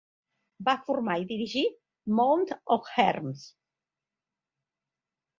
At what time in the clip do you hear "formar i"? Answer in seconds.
0.85-1.25